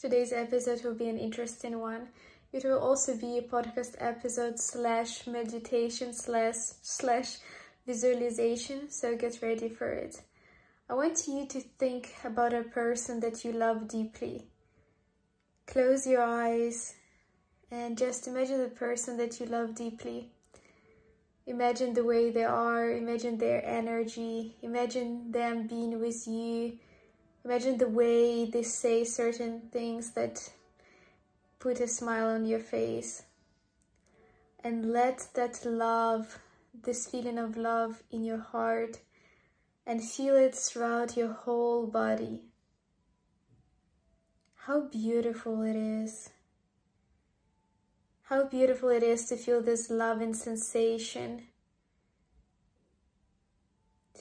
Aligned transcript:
Today's 0.00 0.32
episode 0.32 0.84
will 0.84 0.94
be 0.94 1.08
an 1.08 1.18
interesting 1.18 1.80
one. 1.80 2.10
It 2.52 2.62
will 2.62 2.78
also 2.78 3.16
be 3.16 3.38
a 3.38 3.42
podcast 3.42 3.96
episode 3.98 4.60
slash 4.60 5.26
meditation 5.26 6.14
slash 6.14 6.54
slash 6.82 7.38
visualization, 7.84 8.90
so 8.90 9.16
get 9.16 9.42
ready 9.42 9.68
for 9.68 9.90
it. 9.90 10.22
I 10.88 10.94
want 10.94 11.26
you 11.26 11.48
to 11.48 11.60
think 11.80 12.14
about 12.24 12.54
a 12.54 12.62
person 12.62 13.18
that 13.18 13.44
you 13.44 13.50
love 13.50 13.88
deeply. 13.88 14.46
Close 15.66 16.06
your 16.06 16.22
eyes 16.22 16.94
and 17.72 17.98
just 17.98 18.28
imagine 18.28 18.60
the 18.60 18.68
person 18.68 19.16
that 19.16 19.40
you 19.40 19.46
love 19.46 19.74
deeply. 19.74 20.30
Imagine 21.44 21.92
the 21.92 22.04
way 22.04 22.30
they 22.30 22.44
are, 22.44 22.88
imagine 22.92 23.36
their 23.36 23.66
energy, 23.66 24.54
imagine 24.62 25.32
them 25.32 25.66
being 25.66 25.98
with 25.98 26.24
you. 26.28 26.78
Imagine 27.48 27.78
the 27.78 27.88
way 27.88 28.44
they 28.44 28.62
say 28.62 29.04
certain 29.04 29.70
things 29.72 30.10
that 30.10 30.50
put 31.58 31.80
a 31.80 31.88
smile 31.88 32.26
on 32.26 32.44
your 32.44 32.58
face. 32.58 33.22
And 34.62 34.92
let 34.92 35.28
that 35.32 35.64
love, 35.64 36.40
this 36.74 37.06
feeling 37.06 37.38
of 37.38 37.56
love 37.56 38.02
in 38.10 38.22
your 38.22 38.36
heart, 38.36 38.98
and 39.86 40.04
feel 40.04 40.36
it 40.36 40.54
throughout 40.54 41.16
your 41.16 41.32
whole 41.32 41.86
body. 41.86 42.42
How 44.66 44.82
beautiful 44.82 45.62
it 45.62 45.74
is. 45.74 46.28
How 48.24 48.44
beautiful 48.44 48.90
it 48.90 49.02
is 49.02 49.24
to 49.30 49.38
feel 49.38 49.62
this 49.62 49.88
love 49.88 50.20
and 50.20 50.36
sensation. 50.36 51.44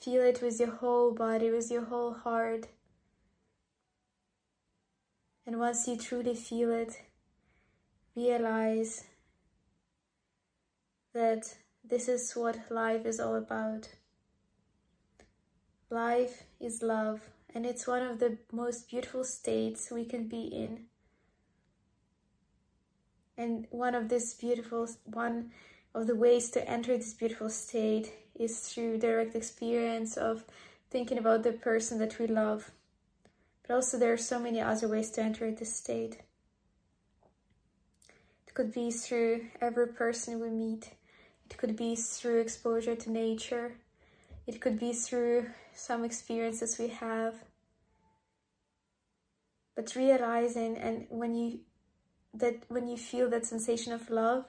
Feel 0.00 0.22
it 0.22 0.40
with 0.40 0.60
your 0.60 0.70
whole 0.70 1.12
body, 1.12 1.50
with 1.50 1.68
your 1.68 1.86
whole 1.86 2.14
heart. 2.14 2.68
And 5.48 5.58
once 5.58 5.88
you 5.88 5.96
truly 5.96 6.34
feel 6.34 6.70
it, 6.70 7.00
realize 8.14 9.04
that 11.14 11.54
this 11.82 12.06
is 12.06 12.30
what 12.34 12.70
life 12.70 13.06
is 13.06 13.18
all 13.18 13.34
about. 13.34 13.88
Life 15.88 16.42
is 16.60 16.82
love, 16.82 17.22
and 17.54 17.64
it's 17.64 17.86
one 17.86 18.02
of 18.02 18.18
the 18.18 18.36
most 18.52 18.90
beautiful 18.90 19.24
states 19.24 19.90
we 19.90 20.04
can 20.04 20.28
be 20.28 20.42
in. 20.42 20.80
And 23.38 23.66
one 23.70 23.94
of 23.94 24.10
this 24.10 24.34
beautiful, 24.34 24.86
one 25.04 25.52
of 25.94 26.06
the 26.06 26.14
ways 26.14 26.50
to 26.50 26.68
enter 26.68 26.94
this 26.94 27.14
beautiful 27.14 27.48
state 27.48 28.12
is 28.38 28.60
through 28.60 28.98
direct 28.98 29.34
experience 29.34 30.18
of 30.18 30.44
thinking 30.90 31.16
about 31.16 31.42
the 31.42 31.52
person 31.52 31.98
that 32.00 32.18
we 32.18 32.26
love. 32.26 32.70
But 33.68 33.74
also 33.74 33.98
there 33.98 34.14
are 34.14 34.16
so 34.16 34.38
many 34.38 34.62
other 34.62 34.88
ways 34.88 35.10
to 35.10 35.22
enter 35.22 35.50
this 35.50 35.76
state. 35.76 36.22
It 38.46 38.54
could 38.54 38.72
be 38.72 38.90
through 38.90 39.42
every 39.60 39.88
person 39.88 40.40
we 40.40 40.48
meet. 40.48 40.90
It 41.50 41.58
could 41.58 41.76
be 41.76 41.94
through 41.94 42.40
exposure 42.40 42.96
to 42.96 43.10
nature. 43.10 43.74
It 44.46 44.62
could 44.62 44.80
be 44.80 44.94
through 44.94 45.50
some 45.74 46.02
experiences 46.02 46.78
we 46.78 46.88
have. 46.88 47.34
But 49.76 49.94
realizing 49.94 50.78
and 50.78 51.06
when 51.10 51.34
you 51.34 51.60
that 52.34 52.64
when 52.68 52.88
you 52.88 52.96
feel 52.96 53.28
that 53.30 53.46
sensation 53.46 53.92
of 53.92 54.10
love, 54.10 54.46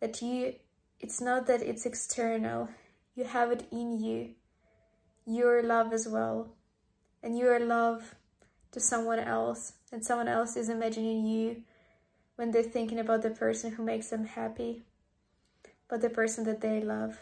that 0.00 0.22
you 0.22 0.54
it's 0.98 1.20
not 1.20 1.46
that 1.46 1.62
it's 1.62 1.84
external. 1.84 2.70
You 3.14 3.24
have 3.24 3.52
it 3.52 3.68
in 3.70 4.02
you. 4.02 4.30
You're 5.26 5.62
love 5.62 5.92
as 5.92 6.08
well. 6.08 6.48
And 7.24 7.38
you 7.38 7.48
are 7.48 7.58
love 7.58 8.14
to 8.72 8.80
someone 8.80 9.18
else. 9.18 9.72
And 9.90 10.04
someone 10.04 10.28
else 10.28 10.56
is 10.56 10.68
imagining 10.68 11.26
you 11.26 11.62
when 12.36 12.50
they're 12.50 12.62
thinking 12.62 12.98
about 12.98 13.22
the 13.22 13.30
person 13.30 13.72
who 13.72 13.82
makes 13.82 14.10
them 14.10 14.26
happy, 14.26 14.82
but 15.88 16.02
the 16.02 16.10
person 16.10 16.44
that 16.44 16.60
they 16.60 16.80
love. 16.82 17.16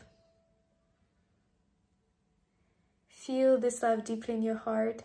Feel 3.06 3.58
this 3.58 3.82
love 3.82 4.04
deeply 4.04 4.34
in 4.34 4.42
your 4.42 4.56
heart. 4.56 5.04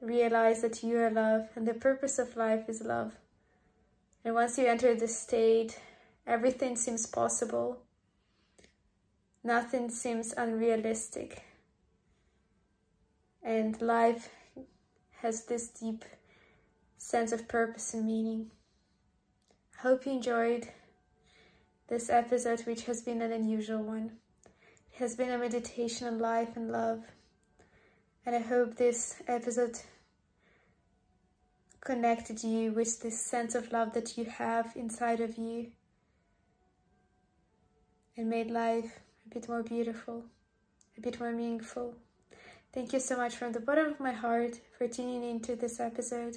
Realize 0.00 0.62
that 0.62 0.84
you 0.84 0.98
are 0.98 1.10
love 1.10 1.48
and 1.56 1.66
the 1.66 1.74
purpose 1.74 2.20
of 2.20 2.36
life 2.36 2.68
is 2.68 2.82
love. 2.82 3.14
And 4.24 4.34
once 4.34 4.58
you 4.58 4.66
enter 4.66 4.94
this 4.94 5.18
state, 5.18 5.80
everything 6.24 6.76
seems 6.76 7.06
possible. 7.06 7.78
Nothing 9.42 9.90
seems 9.90 10.32
unrealistic. 10.36 11.42
And 13.48 13.80
life 13.80 14.28
has 15.22 15.46
this 15.46 15.68
deep 15.68 16.04
sense 16.98 17.32
of 17.32 17.48
purpose 17.48 17.94
and 17.94 18.04
meaning. 18.04 18.50
I 19.78 19.80
hope 19.80 20.04
you 20.04 20.12
enjoyed 20.12 20.68
this 21.86 22.10
episode, 22.10 22.60
which 22.66 22.84
has 22.84 23.00
been 23.00 23.22
an 23.22 23.32
unusual 23.32 23.82
one 23.82 24.18
It 24.92 24.98
has 24.98 25.16
been 25.16 25.30
a 25.30 25.38
meditation 25.38 26.06
on 26.06 26.18
life 26.18 26.56
and 26.56 26.70
love. 26.70 27.04
And 28.26 28.36
I 28.36 28.40
hope 28.40 28.76
this 28.76 29.22
episode 29.26 29.78
connected 31.80 32.44
you 32.44 32.72
with 32.72 33.00
this 33.00 33.18
sense 33.18 33.54
of 33.54 33.72
love 33.72 33.94
that 33.94 34.18
you 34.18 34.26
have 34.26 34.76
inside 34.76 35.22
of 35.22 35.38
you 35.38 35.68
and 38.14 38.28
made 38.28 38.50
life 38.50 39.00
a 39.24 39.34
bit 39.34 39.48
more 39.48 39.62
beautiful, 39.62 40.26
a 40.98 41.00
bit 41.00 41.18
more 41.18 41.32
meaningful. 41.32 41.94
Thank 42.78 42.92
you 42.92 43.00
so 43.00 43.16
much 43.16 43.34
from 43.34 43.50
the 43.50 43.58
bottom 43.58 43.86
of 43.86 43.98
my 43.98 44.12
heart 44.12 44.60
for 44.78 44.86
tuning 44.86 45.24
into 45.24 45.56
this 45.56 45.80
episode. 45.80 46.36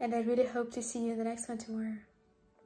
And 0.00 0.12
I 0.12 0.18
really 0.22 0.44
hope 0.44 0.72
to 0.72 0.82
see 0.82 1.04
you 1.04 1.12
in 1.12 1.18
the 1.18 1.22
next 1.22 1.48
one 1.48 1.56
tomorrow. 1.56 1.98